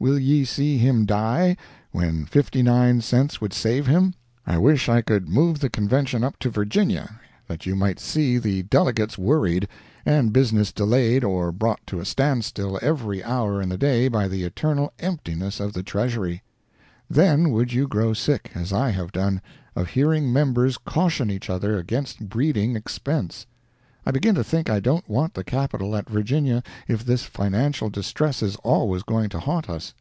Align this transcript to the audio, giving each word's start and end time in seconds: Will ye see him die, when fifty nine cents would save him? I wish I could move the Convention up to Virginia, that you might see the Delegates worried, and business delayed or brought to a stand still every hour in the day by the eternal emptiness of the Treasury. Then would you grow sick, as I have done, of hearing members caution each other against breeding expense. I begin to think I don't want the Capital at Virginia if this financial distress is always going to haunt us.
Will 0.00 0.16
ye 0.16 0.44
see 0.44 0.78
him 0.78 1.06
die, 1.06 1.56
when 1.90 2.24
fifty 2.24 2.62
nine 2.62 3.00
cents 3.00 3.40
would 3.40 3.52
save 3.52 3.88
him? 3.88 4.14
I 4.46 4.56
wish 4.56 4.88
I 4.88 5.00
could 5.02 5.28
move 5.28 5.58
the 5.58 5.68
Convention 5.68 6.22
up 6.22 6.38
to 6.38 6.50
Virginia, 6.50 7.18
that 7.48 7.66
you 7.66 7.74
might 7.74 7.98
see 7.98 8.38
the 8.38 8.62
Delegates 8.62 9.18
worried, 9.18 9.66
and 10.06 10.32
business 10.32 10.70
delayed 10.72 11.24
or 11.24 11.50
brought 11.50 11.84
to 11.88 11.98
a 11.98 12.04
stand 12.04 12.44
still 12.44 12.78
every 12.80 13.24
hour 13.24 13.60
in 13.60 13.70
the 13.70 13.76
day 13.76 14.06
by 14.06 14.28
the 14.28 14.44
eternal 14.44 14.92
emptiness 15.00 15.58
of 15.58 15.72
the 15.72 15.82
Treasury. 15.82 16.44
Then 17.10 17.50
would 17.50 17.72
you 17.72 17.88
grow 17.88 18.12
sick, 18.12 18.52
as 18.54 18.72
I 18.72 18.90
have 18.90 19.10
done, 19.10 19.42
of 19.74 19.88
hearing 19.88 20.32
members 20.32 20.78
caution 20.78 21.28
each 21.28 21.50
other 21.50 21.76
against 21.76 22.28
breeding 22.28 22.76
expense. 22.76 23.46
I 24.06 24.10
begin 24.10 24.34
to 24.36 24.44
think 24.44 24.70
I 24.70 24.80
don't 24.80 25.06
want 25.06 25.34
the 25.34 25.44
Capital 25.44 25.94
at 25.94 26.08
Virginia 26.08 26.62
if 26.86 27.04
this 27.04 27.24
financial 27.24 27.90
distress 27.90 28.42
is 28.42 28.56
always 28.64 29.02
going 29.02 29.28
to 29.30 29.40
haunt 29.40 29.68
us. 29.68 29.92